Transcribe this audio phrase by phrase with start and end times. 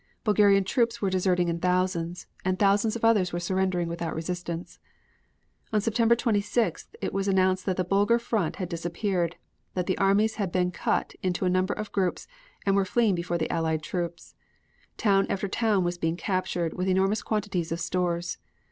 [0.23, 4.79] Bulgarian troops were deserting in thousands, and thousands of others were surrendering without resistance.
[5.71, 9.35] On September 26th it was announced that the Bulgar front had disappeared;
[9.75, 12.27] that the armies had been cut into a number of groups
[12.65, 14.33] and were fleeing before the Allied troops.
[14.97, 18.39] Town after town was being captured, with enormous quantities of stores.